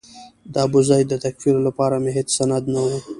د 0.53 0.55
ابوزید 0.67 1.05
د 1.09 1.13
تکفیر 1.23 1.55
لپاره 1.67 1.95
مې 2.03 2.11
هېڅ 2.17 2.29
سند 2.37 2.63
نه 2.73 2.79
و. 2.85 2.87